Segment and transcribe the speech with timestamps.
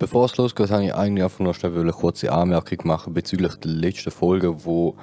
[0.00, 3.70] Bevor es losgeht, habe ich eigentlich einfach noch schnell eine kurze Anmerkung machen bezüglich der
[3.70, 4.96] letzten Folge, wo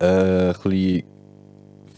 [0.00, 1.04] äh, ein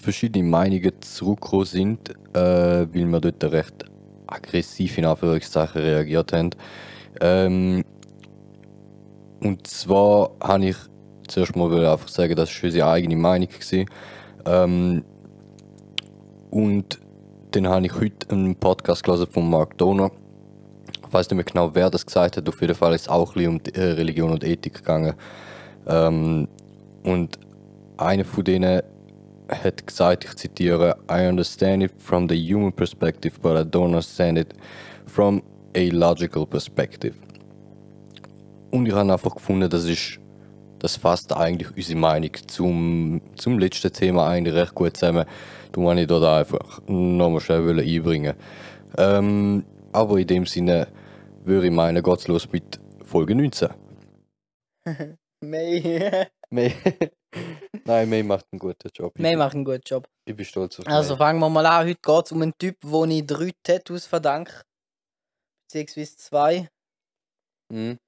[0.03, 3.87] verschiedene Meinungen zurückgekommen sind, äh, weil wir dort recht
[4.27, 6.51] aggressiv in Anführungszeichen reagiert haben.
[7.23, 7.83] Ähm,
[9.41, 10.77] und zwar habe ich
[11.29, 13.49] zuerst mal einfach sagen, das war unsere eigene Meinung.
[13.49, 13.87] Gewesen.
[14.45, 15.05] Ähm,
[16.51, 17.01] und
[17.53, 20.11] dann habe ich heute einen Podcast gelesen von Mark Donner.
[21.07, 22.49] Ich weiß nicht mehr genau, wer das gesagt hat.
[22.49, 25.15] Auf jeden Fall ist es auch um äh, Religion und Ethik gegangen.
[25.87, 26.49] Ähm,
[27.05, 27.39] und
[27.97, 28.83] einer von denen
[29.49, 34.39] hat gesagt, ich zitiere, I understand it from the human perspective, but I don't understand
[34.39, 34.53] it
[35.07, 35.43] from
[35.77, 37.15] a logical perspective.
[38.71, 40.19] Und ich habe einfach gefunden, das ist
[40.79, 45.25] das fasst eigentlich unsere Meinung zum, zum letzten Thema eigentlich recht gut zusammen.
[45.73, 48.35] Du wollte ich dort einfach nochmal schnell einbringen.
[48.99, 49.65] Ähm,
[49.97, 50.93] aber in dem Sinne
[51.43, 53.69] würde ich meinen, geht's los mit Folge 19.
[55.41, 56.27] May.
[56.51, 56.75] May.
[57.85, 59.19] Nein, May macht einen guten Job.
[59.19, 60.07] May macht einen guten Job.
[60.27, 61.19] Ich bin stolz auf Also May.
[61.19, 61.87] fangen wir mal an.
[61.87, 64.63] Heute geht es um einen Typ, wo ich drei Tattoos verdanke.
[65.67, 66.69] Beziehungsweise zwei.
[67.73, 67.99] Mhm.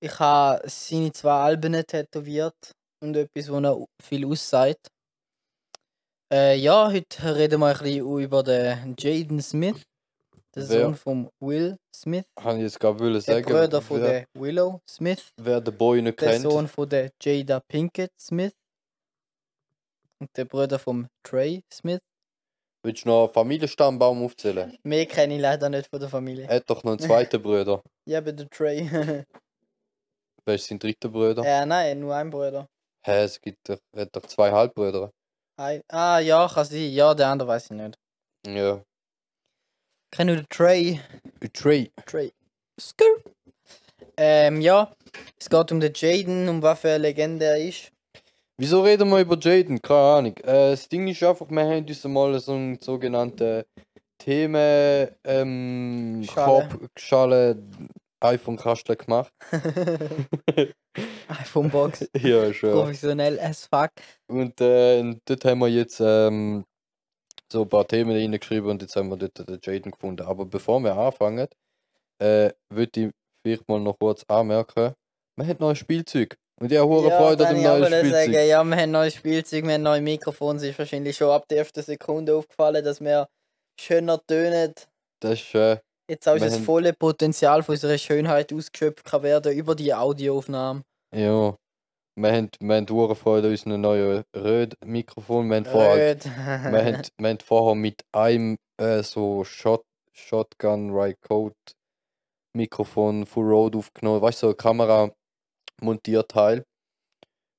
[0.00, 4.88] Ich habe seine zwei Alben tätowiert und etwas, wo er viel aussagt.
[6.32, 9.82] Äh, ja, heute reden wir ein bisschen über den Jaden Smith,
[10.56, 10.80] den Wer?
[10.84, 14.26] Sohn von Will Smith, Habe ich jetzt gerade wollen der sagen, Bruder von wer, der
[14.34, 16.42] Willow Smith, wer den Boy nicht der kennt.
[16.42, 18.52] Sohn von der Jada Pinkett Smith
[20.20, 22.00] und der Bruder von Trey Smith.
[22.84, 24.76] Willst du noch einen Familienstammbaum aufzählen?
[24.82, 26.46] Mehr kenne ich leider nicht von der Familie.
[26.46, 27.82] Er hat doch noch einen zweiten Bruder.
[28.06, 28.80] Ja, bei der Trey.
[30.44, 31.42] Wer ist sein dritter Bruder?
[31.42, 32.68] ja, nein, nur ein Bruder.
[33.06, 35.10] Hä, es gibt doch, er hat doch zwei Halbbrüder.
[35.56, 36.90] Ein, ah, ja, kann sein.
[36.90, 37.98] Ja, der andere weiß ich nicht.
[38.46, 38.82] Ja.
[40.14, 41.00] Kenne nur den Trey.
[41.52, 41.90] Trey.
[42.06, 42.32] Trey.
[42.80, 43.04] Skr.
[44.16, 44.92] Ähm, ja.
[45.40, 47.90] Es geht um den Jaden, um was für eine Legende er ist.
[48.56, 49.82] Wieso reden wir über Jaden?
[49.82, 50.36] Keine Ahnung.
[50.44, 53.64] Äh, das Ding ist einfach, wir haben uns mal so einen sogenannten
[54.18, 56.68] Themen ähm, Schale.
[56.96, 57.60] Schale
[58.20, 59.32] iPhone-Kasten gemacht.
[61.26, 62.08] iPhone Box.
[62.16, 62.70] ja, schon.
[62.70, 63.90] Professionell as fuck.
[64.28, 66.64] Und äh, dort haben wir jetzt ähm,
[67.52, 70.26] so ein paar Themen reingeschrieben und jetzt haben wir dort den Jaden gefunden.
[70.26, 71.48] Aber bevor wir anfangen,
[72.18, 73.10] äh, würde ich
[73.42, 74.94] vielleicht mal noch kurz anmerken,
[75.36, 76.36] wir haben neues Spielzeug.
[76.60, 78.12] Und ich habe hohe Freude an dem neuen Spielzeug.
[78.12, 80.58] sagen, ja, wir haben neues Spielzeug, wir haben neue Mikrofone.
[80.58, 83.28] Es ist wahrscheinlich schon ab der ersten Sekunde aufgefallen, dass wir
[83.80, 84.72] schöner tönen.
[85.20, 85.78] Das ist äh,
[86.08, 90.82] Jetzt auch das volle Potenzial von unserer Schönheit ausgeschöpft kann werden über die Audioaufnahme.
[91.14, 91.56] Ja.
[92.16, 95.48] Wir haben, wir haben hohe Freude an unserem neuen Röd-Mikrofon.
[95.48, 96.24] Wir haben vorher Röd.
[96.24, 101.56] wir haben, wir haben vorher mit einem äh, so Shot, Shotgun Right Code
[102.56, 105.10] Mikrofon Full Road aufgenommen, weißt du, so Kamera
[105.80, 106.64] Montierteil.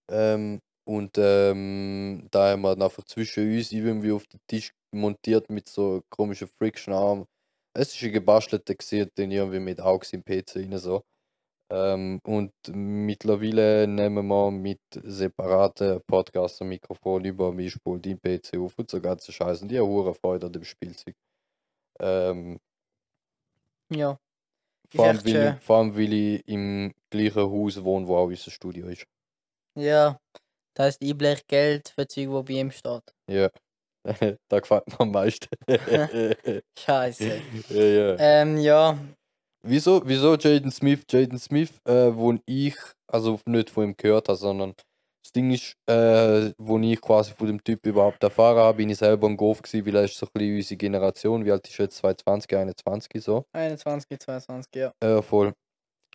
[0.10, 5.50] Ähm, und ähm, da haben wir dann einfach zwischen uns irgendwie auf den Tisch montiert
[5.50, 7.26] mit so komischen Friction-Arm.
[7.74, 11.02] Es ist ein gebastelter gesehen, den irgendwie mit AUX im PC rein so.
[11.76, 19.02] Ähm, und mittlerweile nehmen wir mit separaten Podcaster-Mikrofon über Mischpult dein PC auf und so
[19.02, 19.64] ganze Scheiße.
[19.64, 21.16] Und ich habe hure Freude an dem Spielzeug.
[22.00, 22.60] Ähm,
[23.90, 24.18] ja.
[24.90, 28.52] vor, allem, weil ich, vor allem, weil ich im gleichen Haus wohne, wo auch unser
[28.52, 29.06] Studio ist.
[29.78, 30.18] Ja.
[30.76, 33.04] Das heißt, ich blech Geld für Zeug, wo bei ihm steht.
[33.30, 33.50] Ja.
[34.48, 35.50] da gefällt mir am meisten.
[36.80, 37.42] Scheiße.
[37.70, 38.16] ja, ja.
[38.20, 38.98] ähm, ja.
[39.68, 41.04] Wieso, wieso Jaden Smith?
[41.10, 42.76] Jaden Smith, äh, wo ich,
[43.08, 44.76] also nicht von ihm gehört habe, sondern
[45.24, 48.98] das Ding ist, äh, wo ich quasi von dem Typ überhaupt erfahren habe, bin ich
[49.00, 51.46] selber ein Golf gewesen, weil er ist so ein bisschen unsere Generation.
[51.46, 51.98] Wie alt ist er jetzt?
[51.98, 53.46] 22, 21 so?
[53.54, 54.92] 21, 22, ja.
[55.04, 55.52] Ja, voll.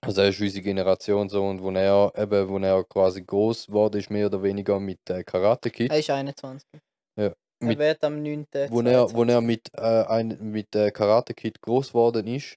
[0.01, 3.99] Also er ist unsere Generation so und wo er eben, wo er quasi groß wurde,
[3.99, 5.91] ist mehr oder weniger mit äh, Karate Kid.
[5.91, 6.69] Er ist 21.
[7.17, 8.47] Er Mit- wird am 9.
[8.71, 12.57] wo er, wo er mit, äh, ein, mit äh, Karate Kid groß geworden ist,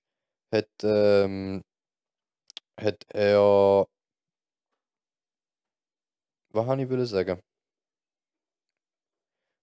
[0.53, 1.61] hat, ähm,
[2.79, 3.85] hat er.
[6.53, 7.41] Was habe ich will sagen?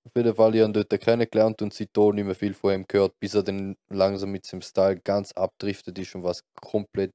[0.06, 2.84] Auf jeden Fall, ich habe ihn dort kennengelernt und seitdem nicht mehr viel von ihm
[2.87, 7.12] gehört, bis er dann langsam mit seinem Style ganz abdriftet ist und was komplett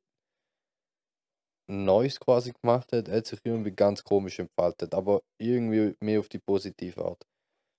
[1.67, 3.07] Neues quasi gemacht hat.
[3.07, 7.23] Er hat sich irgendwie ganz komisch entfaltet, aber irgendwie mehr auf die positive Art.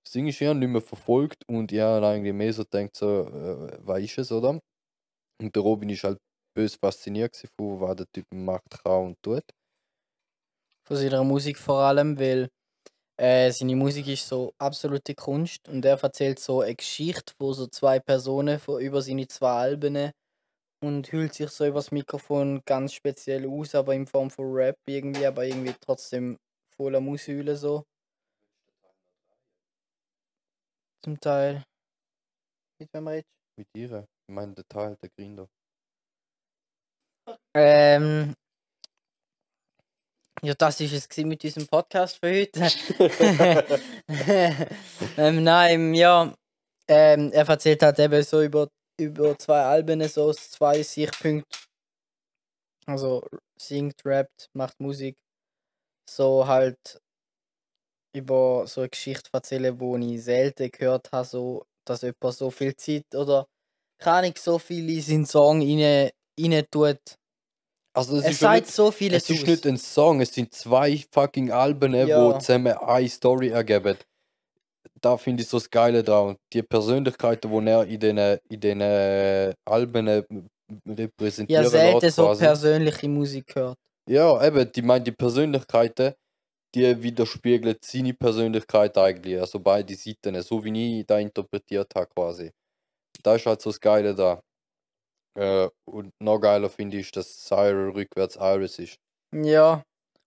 [0.05, 2.95] Das Ding ist, ich habe nicht mehr verfolgt und ich habe eigentlich mehr so gedacht,
[2.95, 4.59] so, äh, was ist es, oder?
[5.41, 6.17] Und der Robin ist halt
[6.55, 9.43] bös fasziniert von was der Typ macht, kann und tut.
[10.87, 12.49] Von seiner Musik vor allem, weil
[13.19, 17.67] äh, seine Musik ist so absolute Kunst und er erzählt so eine Geschichte, wo so
[17.67, 20.11] zwei Personen von über seine zwei Alben
[20.83, 25.25] und hüllt sich so übers Mikrofon ganz speziell aus, aber in Form von Rap irgendwie,
[25.25, 26.37] aber irgendwie trotzdem
[26.75, 27.83] voll am Ausheulen so.
[31.03, 31.63] Zum Teil.
[32.79, 33.25] Mit wem redest
[33.57, 34.07] Mit ihr?
[34.29, 35.47] Ich meine, der Teil, der Grinder.
[37.53, 38.33] Ähm.
[40.43, 42.59] Ja, das ist es mit diesem Podcast für heute.
[45.17, 46.35] ähm, nein, ja.
[46.89, 48.67] Ähm, er erzählt halt eben so über,
[48.99, 51.45] über zwei Alben, so aus zwei Sichtpunkten.
[52.85, 53.25] Also
[53.57, 55.15] singt, rappt, macht Musik.
[56.09, 56.99] So halt
[58.13, 62.75] über so eine Geschichte erzählen, wo ich selten gehört habe, so, dass jemand so viel
[62.75, 63.47] Zeit oder
[63.99, 66.09] kann ich so viel in seinen Song rein,
[66.39, 66.99] rein tut.
[67.93, 69.47] Also, es ist, sagt nicht, so vieles es ist aus.
[69.47, 72.39] nicht ein Song, es sind zwei fucking Alben, die Ja.
[72.39, 73.97] zusammen eine Story ergeben.
[75.01, 76.29] Da finde ich so das Geile dran.
[76.29, 80.23] Und die Persönlichkeiten, die er in diesen in den Alben äh,
[80.87, 83.77] repräsentieren Ja, selten so persönliche Musik gehört.
[84.09, 86.13] Ja, eben, die meinen die Persönlichkeiten,
[86.73, 89.39] die widerspiegeln seine Persönlichkeit eigentlich.
[89.39, 92.51] Also beide Seiten, so wie ich da interpretiert habe quasi.
[93.23, 94.41] Da ist halt so das Geile da.
[95.37, 98.97] Äh, und noch geiler finde ich, dass Cyril rückwärts Iris ist.
[99.33, 99.83] Ja.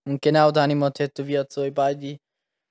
[0.07, 2.17] Und genau da habe ich mal tätowiert, so in beide.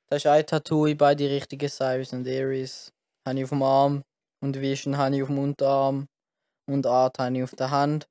[0.08, 2.90] Das ist ein Tattoo in beide richtigen Cyrus und Aries.
[3.26, 4.02] Habe ich auf dem Arm
[4.42, 6.06] und Vision habe ich auf dem Unterarm
[6.68, 8.08] und Art habe ich auf der Hand.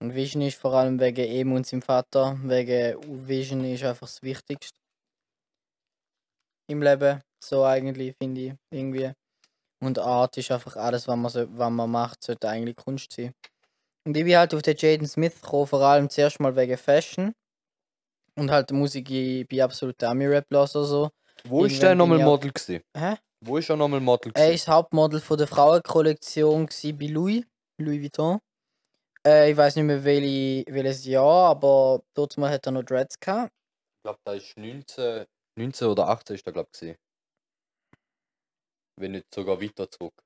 [0.00, 2.38] Und Vision ist vor allem wegen ihm und seinem Vater.
[2.42, 4.76] Wegen Vision ist einfach das Wichtigste.
[6.70, 7.20] Im Leben.
[7.42, 8.54] So eigentlich, finde ich.
[8.70, 9.12] Irgendwie.
[9.84, 13.34] Und Art ist einfach alles, was man, so, was man macht, sollte eigentlich Kunst sein.
[14.06, 17.32] Und ich bin halt auf den Jaden Smith gekommen, vor allem zuerst mal wegen Fashion.
[18.38, 21.10] Und halt die Musik, ich bin absolut Ami-Rap oder so.
[21.46, 22.82] Wo ist der nochmal auch- Model gewesen?
[22.96, 23.16] Hä?
[23.44, 24.54] Wo ist er nochmal Model Er gewesen?
[24.54, 27.44] ist Hauptmodel von der Frauenkollektion bei Louis,
[27.78, 28.38] Louis Vuitton.
[29.26, 33.18] Äh, ich weiß nicht mehr welche, welches Jahr, aber dort mal hat er noch Dreads
[33.20, 33.50] gehabt.
[33.98, 35.26] Ich glaube, da ist 19,
[35.58, 36.96] 19 oder 18 ist der, glaube ich.
[38.96, 40.22] Wenn nicht sogar weiter zurück.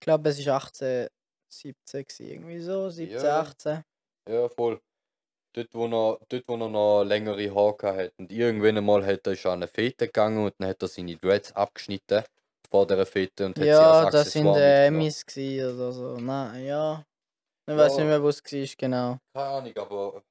[0.00, 1.08] glaube, es ist 18,
[1.48, 3.40] 17 gsi, irgendwie so, 17, Ja.
[3.40, 3.82] 18.
[4.28, 4.80] Ja, voll.
[5.54, 8.14] Dort, wo er, dort, wo er noch längere Haare hat.
[8.18, 11.16] Und irgendwann einmal hat er er an eine Fete gegangen und dann hat er seine
[11.16, 12.24] Dreads abgeschnitten
[12.70, 14.86] vor dieser Fete und hat sie Ja, als das sind Accessoire äh, mitgenommen.
[14.86, 16.16] Emmys oder so.
[16.18, 17.04] Nein, ja.
[17.68, 17.98] Ich weiß Ja.
[17.98, 19.18] nicht mehr, wo es war, genau.
[19.34, 20.22] Keine Ahnung, aber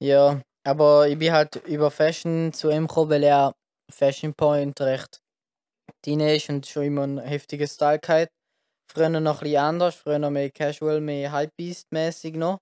[0.00, 3.54] Ja, aber ich bin halt über Fashion zu ihm gekommen, weil er
[3.92, 5.20] Fashion Point recht
[6.04, 8.30] drin ist und schon immer einen heftigen Style gehabt.
[8.92, 12.58] Früher noch ein bisschen anders, früher mehr casual, mehr Hypebeast-mäßig noch.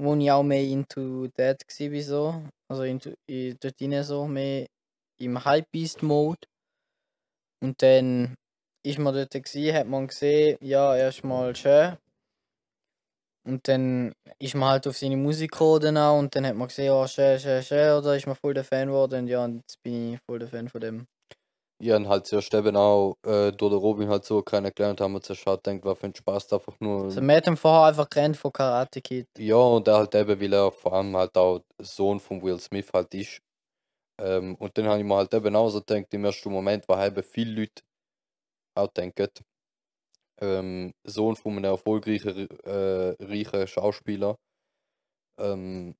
[0.00, 2.42] Wo ich auch mehr into that war so.
[2.70, 4.66] Also into, i- dort drin so, mehr
[5.20, 6.46] im Hypebeast-Mode.
[7.62, 8.34] Und dann
[8.84, 11.96] ist man dort gewesen, hat man gesehen, ja, erstmal schön.
[13.50, 16.68] Und dann ist man halt auf seine Musik gekommen dann auch und dann hat man
[16.68, 19.56] gesehen, oh, schön, schön, schön, oder ist man voll der Fan geworden und ja, und
[19.56, 21.06] jetzt bin ich voll der Fan von dem.
[21.82, 25.20] ich habe halt zuerst eben auch äh, durch den Robin halt so kennengelernt, haben wir
[25.20, 27.04] zuerst halt gedacht, was für ein Spaß einfach nur.
[27.04, 29.26] Also wir haben vorher einfach gerannt von Karate Kid.
[29.38, 32.90] Ja, und er halt eben, weil er vor allem halt auch Sohn von Will Smith
[32.92, 33.40] halt ist.
[34.20, 37.06] Ähm, und dann habe ich mir halt eben auch so gedacht, im ersten Moment, was
[37.06, 37.82] eben viele Leute
[38.76, 39.28] auch denken,
[40.40, 44.36] ähm, Sohn von einem erfolgreichen, äh, reichen Schauspieler,
[45.38, 45.94] ähm,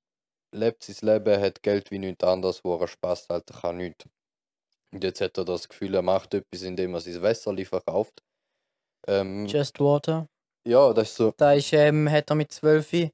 [0.54, 4.04] lebt sein Leben, hat Geld wie nichts anderes, wo er Spaß halt kann nichts.
[4.92, 8.22] Und jetzt hat er das Gefühl, er macht etwas, indem er sein Wasser verkauft.
[9.06, 10.26] Ähm, Just Water.
[10.66, 11.32] ja, das ist so.
[11.36, 13.10] Da ist, ähm, hat er mit 12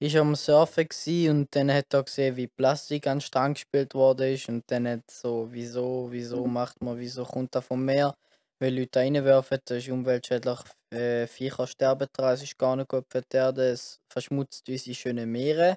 [0.00, 0.88] ist er am Surfen
[1.30, 4.86] und dann hat er gesehen, wie Plastik an den Strand gespielt worden ist und dann
[4.86, 8.14] hat so, wieso, wieso macht man, wieso kommt das vom Meer?
[8.60, 13.04] Weil Leute reinwerfen, das ist umweltschädlich, äh, Viecher sterben dran, es ist gar nicht gut
[13.10, 15.76] für die Erde, es verschmutzt unsere schönen Meere.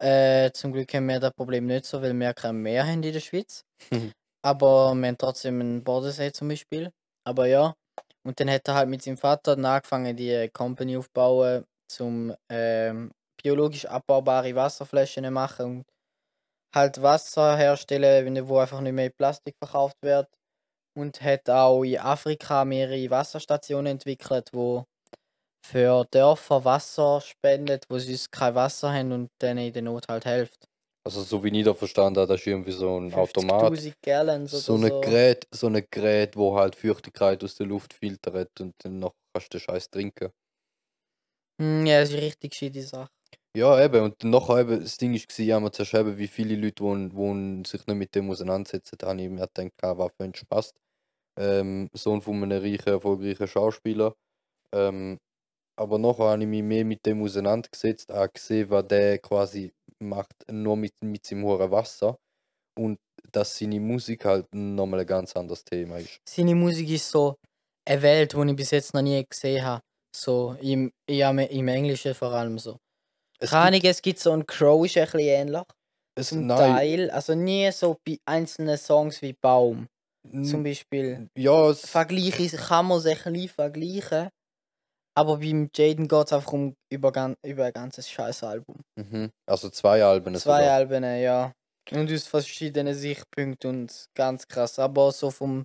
[0.00, 3.12] Äh, zum Glück haben wir das Problem nicht so, weil wir kein Meer haben in
[3.12, 3.64] der Schweiz.
[4.42, 6.90] Aber wir haben trotzdem einen Bodensee zum Beispiel.
[7.24, 7.74] Aber ja.
[8.24, 13.86] Und dann hat er halt mit seinem Vater angefangen, die Company aufzubauen, zum ähm, biologisch
[13.86, 15.86] abbaubare Wasserflaschen zu machen und
[16.74, 20.28] halt Wasser herstellen, wo einfach nicht mehr Plastik verkauft wird.
[20.96, 24.84] Und hat auch in Afrika mehrere Wasserstationen entwickelt, wo
[25.66, 30.24] für Dörfer Wasser spendet, wo sie kein Wasser haben und denen in der Not halt
[30.24, 30.66] hilft.
[31.04, 33.72] Also, so wie ich da verstanden habe, das ist irgendwie so ein Automat.
[33.72, 34.76] 50.000 Gallons So so.
[34.76, 39.14] ein Gerät, so ein Gerät, wo halt Feuchtigkeit aus der Luft filtert und dann noch
[39.34, 40.30] kannst du den Scheiß trinken.
[41.60, 43.08] Hm, ja, das ist eine richtig gescheite Sache.
[43.56, 44.04] Ja, eben.
[44.04, 47.08] Und nachher eben, das Ding war, man zuerst eben, wie viele Leute, die,
[47.62, 50.72] die sich nicht mit dem auseinandersetzen, da habe ich mir gedacht, was für ein Spaß.
[51.38, 54.14] ähm, Sohn von einem reichen, erfolgreichen Schauspieler.
[54.74, 55.18] Ähm,
[55.78, 60.34] aber nachher habe ich mich mehr mit dem auseinandergesetzt, auch gesehen, was der quasi macht,
[60.50, 62.16] nur mit, mit seinem hohen Wasser.
[62.78, 62.98] Und
[63.32, 66.18] dass seine Musik halt nochmal ein ganz anderes Thema ist.
[66.28, 67.36] Seine Musik ist so
[67.88, 69.82] eine Welt, die ich bis jetzt noch nie gesehen habe.
[70.16, 72.78] So im, im Englischen vor allem so.
[73.42, 75.62] Es Keine gibt- so ein Crow, ist ein bisschen ähnlich.
[76.14, 77.10] es, Zum nein, Teil.
[77.10, 79.86] Also nie so bei einzelnen Songs wie Baum.
[80.30, 81.28] Zum n- Beispiel.
[81.36, 84.28] ja, es, Vergleiche kann man sich ein bisschen vergleichen.
[85.16, 88.76] Aber beim Jaden geht es einfach um über, über ein ganzes scheiß Album.
[88.96, 89.30] mhm.
[89.46, 90.34] also zwei Alben.
[90.36, 90.74] Zwei sogar.
[90.74, 91.52] Alben, ja.
[91.92, 94.78] Und aus verschiedenen Sichtpunkten und ganz krass.
[94.78, 95.64] Aber so vom.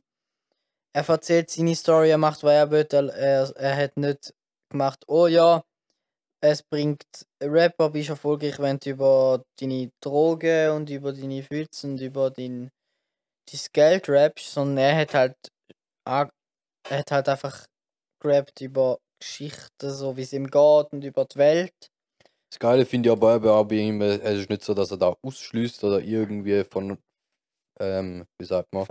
[0.96, 2.88] Er erzählt seine Story, er macht, was er will.
[3.10, 4.34] Er, er hat nicht
[4.72, 5.62] gemacht, oh ja,
[6.52, 7.04] es bringt
[7.42, 12.70] Rapper, bist erfolgreich, wenn du über deine Drogen und über deine Füße und über dein,
[13.52, 15.36] dein Geld rappst, sondern er hat halt.
[16.08, 17.66] Er hat halt einfach
[18.22, 21.74] gerappt über Geschichten, so wie es ihm geht und über die Welt.
[22.52, 25.84] Das Geile finde ich aber bei ihm, es ist nicht so, dass er da ausschließt
[25.84, 26.98] oder irgendwie von,
[27.80, 28.86] ähm, wie sagt man,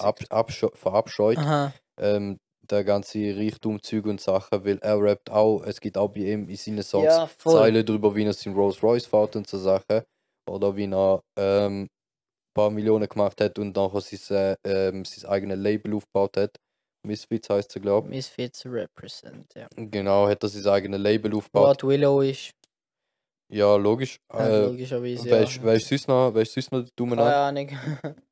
[0.00, 1.38] ab, absche- verabscheut.
[1.38, 1.72] Aha.
[2.00, 2.38] ähm,
[2.70, 6.48] der ganze Reichtum, Zeug und Sachen, weil er rappt auch, es gibt auch bei ihm
[6.48, 7.28] in seinen Songs Ja.
[7.38, 10.02] Zeilen darüber, wie er sein Rolls Royce fährt und so Sachen.
[10.50, 11.88] Oder wie er ähm, ein
[12.54, 16.56] paar Millionen gemacht hat und nachher sein, äh, ähm, sein eigenes Label aufgebaut hat.
[17.06, 19.66] Misfits heißt er, glaube Misfits represent, ja.
[19.76, 19.90] ich.
[19.90, 21.82] Genau, hat er sein eigenes Label aufgebaut.
[21.82, 22.52] What Willow ist,
[23.52, 24.16] Ja, logisch.
[24.32, 25.28] ja, Äh, logischerweise.
[25.28, 25.40] Ja.
[25.40, 27.68] ist, wer ist sonst noch, sonst der Dumme Keine Ahnung.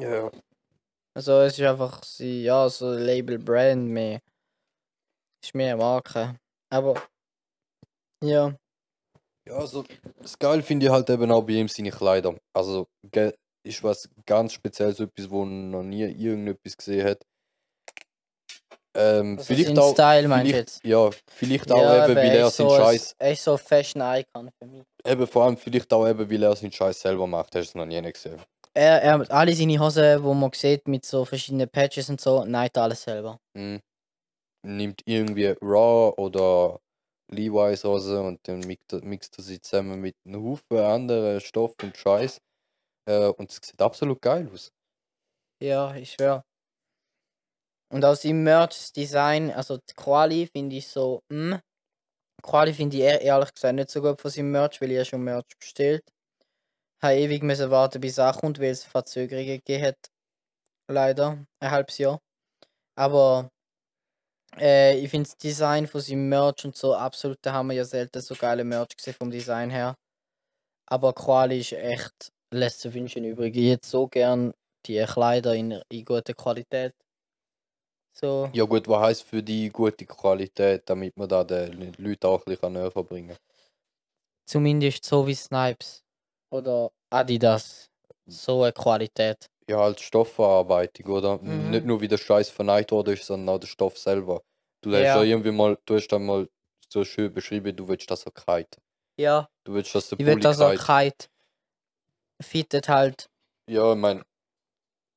[0.00, 0.30] Ja.
[1.14, 4.20] Also es ist einfach sie, ja, so ein Label Brand mehr.
[5.44, 6.36] Ist mehr Marke.
[6.72, 6.94] Aber
[8.24, 8.54] ja,
[9.46, 9.84] Ja, also
[10.20, 12.36] das Geil finde ich halt eben auch bei ihm seine Kleider.
[12.56, 12.86] Also
[13.64, 17.22] ist was ganz Spezielles, etwas, wo noch nie irgendetwas gesehen hat.
[18.94, 20.84] Ähm, Also vielleicht auch, Style meinst jetzt?
[20.84, 24.02] ja, vielleicht auch ja, eben, weil er seinen so Scheiß, Er ist so ein Fashion
[24.02, 24.84] Icon für mich.
[25.04, 27.74] eben vor allem vielleicht auch eben, weil er seinen Scheiß selber macht, hast du es
[27.74, 28.40] noch nie gesehen.
[28.74, 32.78] Er, er alle seine Hosen, wo man sieht mit so verschiedenen Patches und so, neigt
[32.78, 33.38] alles selber.
[33.54, 33.80] Mhm.
[34.64, 36.80] Nimmt irgendwie Raw oder
[37.30, 41.74] Levi's Hose und dann mixt er, mixt er sie zusammen mit einem Haufen anderen Stoff
[41.82, 42.40] und Scheiß.
[43.08, 44.72] Äh, und es sieht absolut geil aus.
[45.60, 46.44] Ja, ich schwör.
[47.92, 51.60] Und aus dem Merch-Design, also die Quali finde ich so, hm.
[52.42, 55.04] Quali finde ich ehr- ehrlich gesagt nicht so gut von seinem Merch, weil ich ja
[55.04, 56.02] schon Merch bestellt.
[57.02, 59.98] Habe ewig müssen warten, bis er kommt, weil es Verzögerungen gegeben hat.
[60.88, 61.44] Leider.
[61.60, 62.20] Ein halbes Jahr.
[62.96, 63.48] Aber
[64.58, 67.84] äh, ich finde das Design von seinem Merch und so absolut, da haben wir ja
[67.84, 69.94] selten so geile Merch gesehen vom Design her.
[70.86, 73.56] Aber Quali ist echt, lässt zu wünschen übrig.
[73.56, 74.52] Ich hätte so gern
[74.86, 76.92] die Kleider in, in guter Qualität.
[78.14, 78.50] So.
[78.52, 82.44] Ja gut, was heisst für die gute Qualität, damit man da den Leuten auch ein
[82.44, 83.38] bisschen näher bringen kann?
[84.46, 86.02] Zumindest so wie Snipes.
[86.52, 87.90] Oder Adidas.
[88.26, 89.46] So eine Qualität.
[89.68, 91.38] Ja, als Stoffverarbeitung, oder?
[91.38, 91.70] Mhm.
[91.70, 94.42] Nicht nur wie der Scheiß verneigt worden ist, sondern auch der Stoff selber.
[94.82, 95.16] Du hast Ja.
[95.16, 96.48] ja irgendwie mal, du hast dann mal
[96.88, 98.78] so schön beschrieben, du willst, dass er kite.
[99.16, 99.48] Ja.
[99.64, 101.26] Du willst, dass der Ich will, dass er kite.
[102.40, 103.28] fittet halt,
[103.68, 104.22] Ja, ich meine,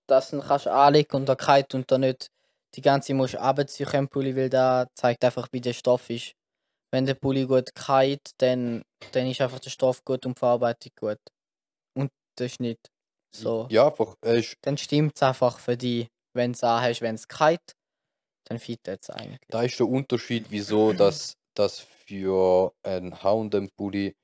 [0.07, 2.29] dass du ihn kannst anlegen und er kite und dann nicht
[2.75, 6.33] die ganze musst können, Pulli, weil da zeigt einfach, wie der Stoff ist.
[6.91, 10.91] Wenn der Pulli gut kite, dann, dann ist einfach der Stoff gut und die Verarbeitung
[10.99, 11.19] gut.
[11.97, 12.79] Und der Schnitt.
[13.35, 13.67] So.
[13.69, 17.27] ja, einfach, ist, Dann stimmt es einfach für dich, wenn du es anhast, wenn es
[17.27, 17.73] kite,
[18.47, 19.39] dann fittet es eigentlich.
[19.49, 24.15] da ist der Unterschied, wieso, dass, dass für einen H&M-Pulli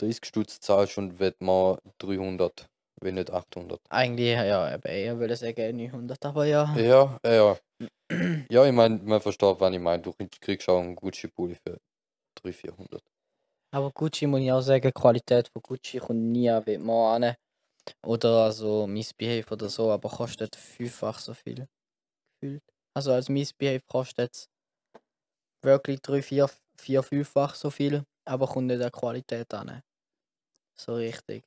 [0.00, 2.66] 30 Stutz zahlst und wird man 300,
[3.00, 3.80] wenn nicht 800.
[3.88, 6.74] Eigentlich, ja, eben eher würde ich sagen 900, aber ja.
[6.76, 7.58] Ja, ja.
[8.50, 10.02] Ja, ich meine, man versteht, was ich meine.
[10.02, 11.78] Du kriegst auch einen Gucci-Pulli für
[12.42, 13.02] 300, 400.
[13.70, 17.34] Aber Gucci muss ich auch sagen, die Qualität von Gucci kommt nie an man an.
[18.04, 21.66] Oder also Missbehave oder so, aber kostet fünffach so viel.
[22.40, 22.62] Gefühlt.
[22.94, 24.48] Also als Missbehave kostet es
[25.62, 29.82] wirklich drei, vier, vier, fünffach so viel, aber kommt nicht an Qualität an.
[30.74, 31.44] So richtig.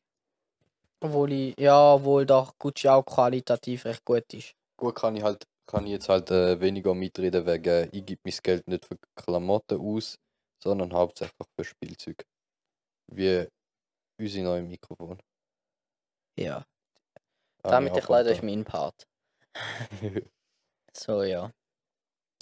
[1.04, 4.54] Obwohl ich, ja, obwohl doch Gucci auch qualitativ recht gut ist.
[4.78, 8.34] Gut, kann ich halt, kann ich jetzt halt äh, weniger mitreden, wegen ich gebe mein
[8.44, 10.18] Geld nicht für Klamotten aus,
[10.64, 12.24] sondern hauptsächlich für Spielzeug.
[13.12, 13.48] Wie
[14.20, 15.20] unsere neue Mikrofon.
[16.38, 16.66] Ja.
[17.64, 19.08] Ah, Damit ich leider ist mein Part.
[20.94, 21.52] So, ja.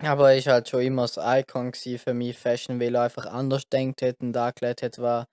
[0.02, 3.64] Aber er ist halt schon immer das Icon für mich, Fashion, weil er einfach anders
[3.72, 5.26] denkt hat und angelegt hat, was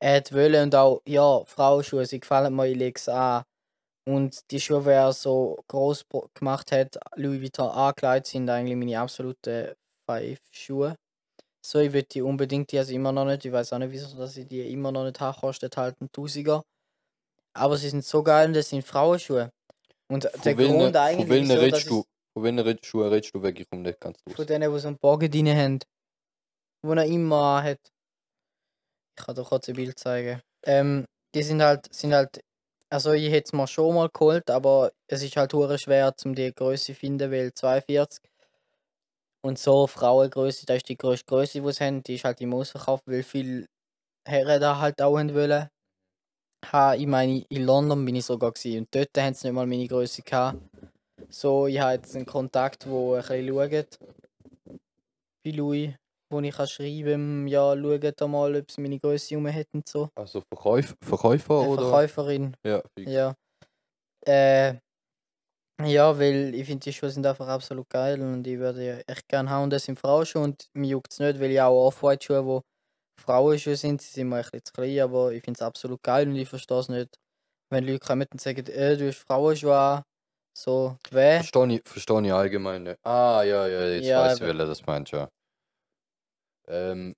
[0.00, 0.64] er hätte wollen.
[0.64, 3.44] Und auch, ja, Frauenschuhe, sie gefallen mir, ich lege es an.
[4.06, 9.00] Und die Schuhe, die er so groß gemacht hat, Louis Vuitton angelegt, sind eigentlich meine
[9.00, 9.74] absoluten
[10.08, 10.96] five Schuhe.
[11.64, 14.16] So, ich würde die unbedingt, die also immer noch nicht, ich weiß auch nicht, wieso
[14.16, 16.62] dass ich die immer noch nicht habe, kostet halt ein Tausiger.
[17.54, 19.50] Aber sie sind so geil und das sind Frauenschuhe.
[20.10, 22.04] Und Von der welchen, Grund von eigentlich, welchen wieso, dass redest du?
[22.34, 24.46] Von welchen Schuhen redest du wirklich um nicht ganz von raus?
[24.46, 25.78] denen, die so einen Bogen drin haben.
[26.84, 27.78] Wo er immer hat.
[29.18, 30.40] Ich kann dir kurz ein Bild zeigen.
[30.64, 31.04] Ähm,
[31.34, 32.40] die sind halt, sind halt,
[32.90, 36.34] also ich hätte es mir schon mal geholt, aber es ist halt hure schwer, um
[36.34, 38.20] die Größe zu finden, weil 42
[39.44, 42.54] und so Frauengröße, das ist die größte Größe, die sie haben, die ist halt im
[42.54, 43.66] Ausverkauf, weil viele
[44.26, 45.68] Herren da halt auch haben wollen.
[46.72, 49.66] Ha, ich meine, in London bin ich sogar gewesen, und dort haben sie nicht mal
[49.66, 50.58] meine Größe gehabt.
[51.28, 53.98] So, ich habe jetzt einen Kontakt, der ein bisschen schaut.
[55.44, 55.94] Bei Louis,
[56.30, 59.88] wo ich kann schreiben ja, schaut da mal, ob sie meine Größe rum hat und
[59.88, 60.08] so.
[60.14, 61.82] Also Verkäuf, Verkäufer Eine oder?
[61.82, 63.10] Verkäuferin, Ja, fix.
[63.10, 63.34] ja.
[64.24, 64.74] Äh,
[65.80, 69.28] ja, weil ich finde, die Schuhe sind einfach absolut geil und ich würde ja echt
[69.28, 69.64] gerne haben.
[69.64, 72.62] Und das sind Frauenschuhe und mir juckt es nicht, weil ich auch Off-White-Schuhe, wo
[73.20, 76.28] Frauenschuhe sind, sie sind mir ein bisschen zu klein, aber ich finde es absolut geil
[76.28, 77.16] und ich verstehe es nicht,
[77.70, 80.02] wenn Leute kommen und sagen, äh, du hast Frauenschuhe an.
[80.56, 81.44] So, wer?
[81.44, 82.98] Verstehe ich, verstehe ich allgemein nicht.
[83.04, 84.46] Ah, ja, ja, jetzt Ja, weiß ich, eben.
[84.46, 85.28] welcher das meinst, ja.
[86.66, 87.14] Ähm,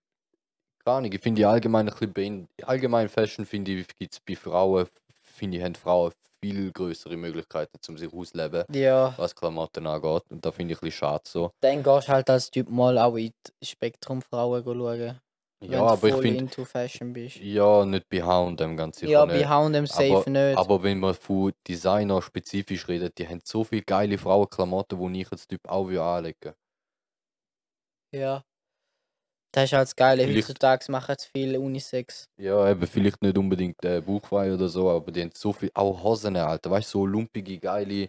[0.84, 4.36] keine Ahnung, ich finde die allgemein ein bisschen allgemein Fashion finde ich, gibt es bei
[4.36, 4.88] Frauen,
[5.34, 6.12] finde ich, haben Frauen
[6.42, 10.22] viel größere Möglichkeiten, um sich auszuleben, Ja, was Klamotten angeht.
[10.30, 11.52] Und da finde ich ein bisschen schade so.
[11.60, 15.20] dann gehst du halt als Typ mal auch in die Spektrum Frauen schauen.
[15.66, 17.38] wenn Ja, du aber ich finde, into Fashion bist.
[17.38, 19.46] ja, nicht bei H&M ganz sicher Ja, nicht.
[19.46, 20.70] bei H&M safe nicht.
[20.70, 25.32] Aber wenn man von Designer spezifisch redet, die haben so viele geile Frauenklamotten, die ich
[25.32, 26.54] als Typ auch anlegen
[28.12, 28.44] Ja.
[29.54, 30.24] Das ist halt das Geile.
[30.24, 32.24] Vielleicht- Heutzutage machen es viele Unisex.
[32.36, 36.02] Ja, eben vielleicht nicht unbedingt äh, bauchfrei oder so, aber die haben so viel, auch
[36.02, 38.08] Hosen, Alter, weißt du, so lumpige, geile,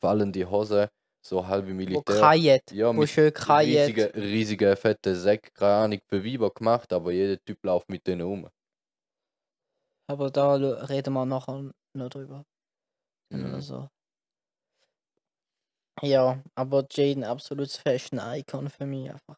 [0.00, 0.88] fallende Hosen,
[1.22, 2.16] so halbe Wo Militär.
[2.20, 2.72] kajet.
[2.72, 3.88] Ja, wo mit schön kajet.
[3.88, 8.22] riesige, riesige, fette Säcke, keine Ahnung, für Weiber gemacht, aber jeder Typ läuft mit denen
[8.22, 8.48] um.
[10.08, 12.42] Aber da lo- reden wir nachher noch drüber.
[13.30, 13.44] Mhm.
[13.44, 13.88] Oder so.
[16.00, 19.36] Ja, aber Jaden absolutes Fashion-Icon für mich einfach.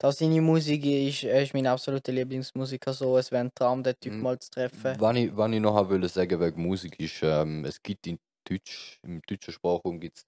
[0.00, 4.14] Da seine Musik ist, ist mein absoluter Lieblingsmusiker, so es wäre ein Traum, den Typ
[4.14, 4.22] Mhm.
[4.22, 4.96] mal zu treffen.
[4.98, 8.98] Was ich, was ich noch wollte sagen wegen Musik ist, ähm, es gibt in Deutsch,
[9.02, 10.24] im deutschen Sprachraum gibt es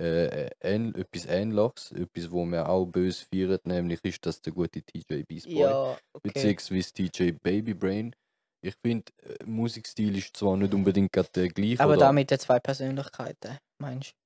[0.00, 4.82] äh, ähn, etwas Ähnliches, etwas, wo man auch böse feiert, nämlich ist das der gute
[4.82, 5.70] TJ Beast Boy.
[5.70, 6.22] Ja, okay.
[6.24, 8.16] beziehungsweise DJ Baby Brain.
[8.60, 11.80] Ich finde, äh, Musikstil ist zwar nicht unbedingt gerade der gleiche.
[11.80, 14.21] Aber oder, da mit den zwei Persönlichkeiten, meinst du?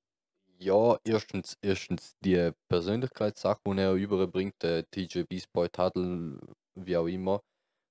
[0.59, 6.39] Ja, erstens, erstens die Persönlichkeitssache, die er überbringt, der TJ Beast Boy Tadel,
[6.75, 7.43] wie auch immer,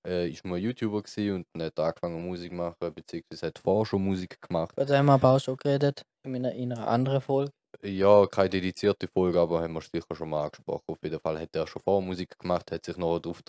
[0.06, 4.04] äh, ist mal YouTuber gewesen und hat angefangen Musik zu machen, beziehungsweise hat vorher schon
[4.04, 4.76] Musik gemacht.
[4.78, 6.04] Den haben wir aber auch schon geredet.
[6.26, 7.52] In einer, in einer anderen Folge.
[7.84, 10.84] Ja, keine dedizierte Folge, aber haben wir sicher schon mal angesprochen.
[10.88, 13.44] Auf jeden Fall hat er schon vorher Musik gemacht, hat sich noch darauf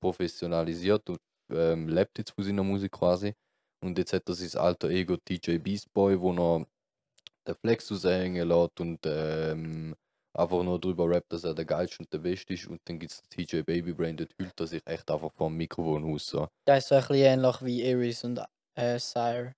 [0.00, 1.18] professionalisiert und
[1.50, 3.32] ähm, lebt jetzt von seiner Musik quasi.
[3.82, 6.66] Und jetzt hat er sein alter Ego DJ Beast Boy, wo er
[7.48, 9.94] den Flex raushängen lässt und ähm,
[10.34, 12.66] einfach nur drüber rappt, dass er der geilste und der beste ist.
[12.66, 16.14] Und dann gibt es TJ Baby Brain, dort hüllt er sich echt einfach vom Mikrofon
[16.14, 16.26] aus.
[16.26, 16.48] So.
[16.64, 18.40] Das ist so ein bisschen ähnlich wie Iris und
[18.76, 19.54] äh, Sire.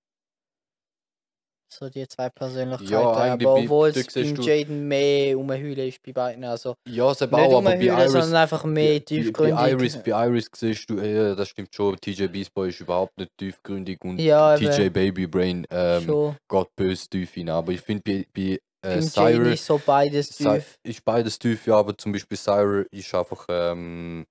[1.73, 2.93] So die zwei Persönlichkeiten.
[2.93, 6.43] eigentlich aber obwohl es beim Jaden mehr umhüllen ist bei beiden.
[6.43, 9.55] Also Ja, es nicht auch, aber bei Iris, sondern einfach mehr Bei- tiefgründig.
[9.55, 13.17] Bei Iris, bei Iris siehst du, ja, das stimmt schon, TJ Beast Boy ist überhaupt
[13.17, 14.89] nicht tiefgründig und Ja, TJ.
[14.89, 16.35] Baby Brain ähm, schon.
[16.49, 17.55] geht böse tief hinein.
[17.55, 20.77] Aber ich finde, bei, bei äh, Syre ist so beides tief.
[20.83, 24.25] ist beides tief, ja, aber zum Beispiel Syre ist einfach ähm,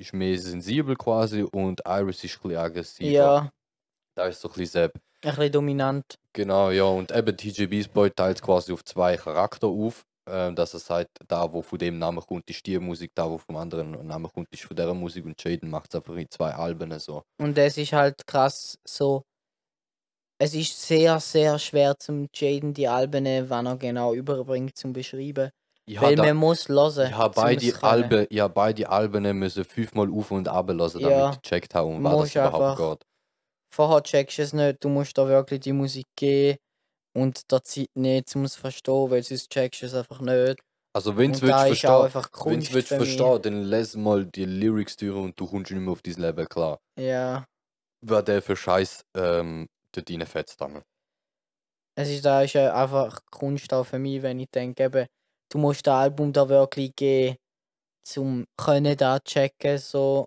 [0.00, 3.10] ist mehr sensibel quasi und Iris ist ein bisschen aggressiver.
[3.10, 3.52] Ja,
[4.16, 4.90] Da ist so ein bisschen.
[5.24, 6.04] Ein bisschen dominant.
[6.34, 10.04] Genau, ja, und eben TJ Beast Boy teilt es quasi auf zwei Charakter auf.
[10.24, 13.38] Ähm, dass er sagt, da wo von dem Namen kommt, ist die Musik, da wo
[13.38, 16.54] vom anderen Namen kommt, ist von der Musik und Jaden macht es einfach in zwei
[16.54, 17.22] Alben so.
[17.40, 19.22] Und es ist halt krass so.
[20.38, 25.50] Es ist sehr, sehr schwer zum Jaden die Alben, wann er genau überbringt, zum beschreiben.
[25.86, 27.06] Ich Weil habe man muss hören.
[27.10, 27.82] ich hab zum beide es.
[27.82, 31.74] Alben, ich hab beide Alben müssen fünfmal auf und ab lassen, damit Ja, ich gecheckt
[31.74, 33.06] habe, um was das überhaupt geht.
[33.74, 36.58] Vorher checkst du es nicht, du musst da wirklich die Musik geben
[37.16, 40.60] und der Zeit nicht, um es zu verstehen, weil sonst checkst du es einfach nicht.
[40.94, 41.66] Also wenn du da
[42.08, 46.02] verstehen, willst verstehen, dann les mal die Lyrics durch und du kommst nicht mehr auf
[46.02, 46.78] dein Leben klar.
[46.98, 47.46] Ja,
[48.04, 50.82] Was der für Scheiß ähm, dort reinfetzt dann.
[51.94, 55.06] es ist da ist einfach Kunst auch für mich, wenn ich denke, eben,
[55.50, 57.36] du musst das Album da wirklich geben,
[58.06, 60.26] zum können da checken so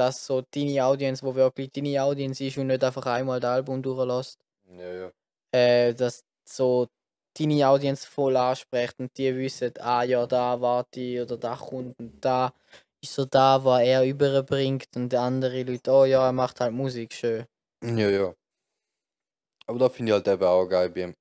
[0.00, 3.82] dass so deine Audience, wo wirklich deine Audience ist und nicht einfach einmal das Album
[3.82, 4.40] durchlässt.
[4.78, 5.12] Ja, ja.
[5.52, 6.88] äh, dass so
[7.38, 11.98] deine Audience voll anspricht und die wissen, ah ja, da warte ich oder da kommt
[11.98, 12.54] und da
[13.02, 17.12] ist so da, was er überbringt und andere Leute, oh ja, er macht halt Musik
[17.12, 17.44] schön.
[17.84, 18.34] Ja, ja.
[19.66, 21.14] Aber da finde ich halt eben auch geil bei ihm.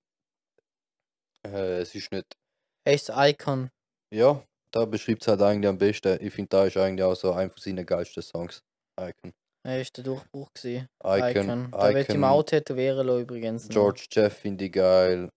[1.46, 2.38] Äh, es ist nicht.
[2.86, 3.70] Er ist ein Icon.
[4.12, 6.18] Ja, da beschreibt es halt eigentlich am besten.
[6.22, 8.63] Ich finde, da ist eigentlich auch so einer von seinen geilsten Songs.
[9.08, 9.32] Icon.
[9.66, 10.88] Er ist der Durchbruch gewesen.
[11.04, 13.64] Icon, Da wird ihm Icon, auch tätowieren lassen, übrigens.
[13.66, 13.74] noch.
[13.74, 15.30] George Jeff finde ich geil.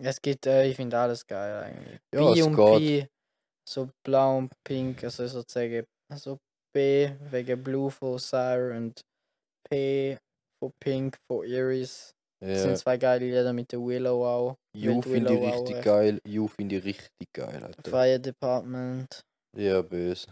[0.00, 1.98] Es gibt, äh, ich finde alles geil eigentlich.
[2.14, 3.04] Ja, B und geht.
[3.04, 3.08] P,
[3.68, 6.38] so blau und pink, also sozusagen, also
[6.72, 9.00] B wegen Blue von Sire und
[9.68, 10.16] P
[10.62, 12.12] von Pink von Iris.
[12.40, 12.62] Das Ja.
[12.62, 14.56] sind zwei geile Lieder mit der Willow auch.
[14.74, 15.84] You finde ich richtig recht.
[15.84, 16.20] geil.
[16.24, 17.90] You finde ich richtig geil, Alter.
[17.90, 19.22] Fire Department.
[19.56, 20.28] Ja, böse.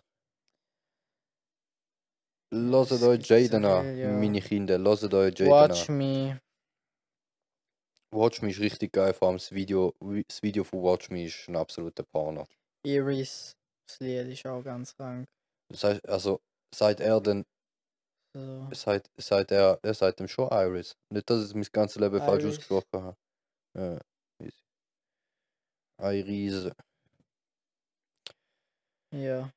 [2.57, 4.79] Loset euch Jaden an, meine Kinder.
[4.79, 5.99] Loset euch Jaden Watch an.
[5.99, 6.41] Me.
[8.11, 9.95] Watch Me ist richtig geil, vor allem das Video,
[10.27, 12.47] das Video von Watch Me ist ein absoluter Porno.
[12.85, 13.53] Iris.
[13.89, 15.29] Das Lied ist auch ganz krank.
[15.69, 16.41] Das heißt, also,
[16.75, 17.45] seit er denn,
[18.35, 18.69] So.
[18.73, 20.97] seit, seit er, er sagt dem schon Iris.
[21.13, 22.59] Nicht, dass ich mein ganzes Leben falsch Iris.
[22.59, 23.17] ausgesprochen habe.
[23.79, 24.01] Ja.
[26.13, 26.71] Iris.
[29.13, 29.51] Ja.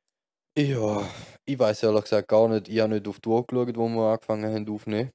[0.59, 1.09] Ja,
[1.45, 4.11] ich weiß ehrlich gesagt gar nicht, ich habe nicht auf die Uhr geschaut, wo wir
[4.11, 5.09] angefangen haben aufzunehmen.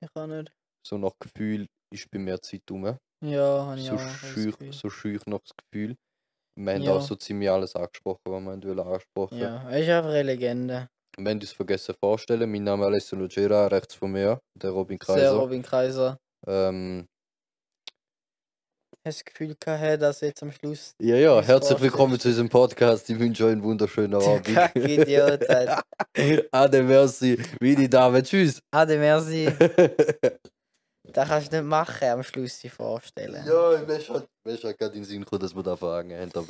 [0.00, 0.52] Ich kann nicht.
[0.86, 2.96] So nach Gefühl ist bei mir Zeit rum.
[3.22, 3.98] Ja, habe ich So auch.
[3.98, 5.96] schüch, so schüch noch das Gefühl.
[6.58, 6.90] Wir haben Ja.
[6.90, 9.36] auch so ziemlich alles angesprochen, was wir wollen angesprochen.
[9.40, 10.88] Ja, er ist einfach eine Legende.
[11.18, 12.50] Wir haben uns vergessen vorzustellen.
[12.50, 15.38] Mein Name ist Alessio Lugera, rechts von mir, der Robin Sehr Kaiser.
[15.38, 16.18] Robin Kaiser.
[16.46, 17.06] Ähm,
[19.06, 23.10] Hast das Gefühl gehabt, dass jetzt am Schluss ja, ja, herzlich willkommen zu unserem Podcast.
[23.10, 24.48] Ich wünsche euch einen wunderschönen Abend.
[24.56, 25.82] Alter.
[26.50, 27.38] Ade, merci.
[27.60, 28.62] Meine Damen, tschüss.
[28.70, 29.52] Ade, merci.
[31.12, 33.44] Das kannst du nicht machen, am Schluss sich vorstellen.
[33.46, 36.48] ja, ich bin schon, gerade in den Sinn gekommen, dass wir da fragen haben.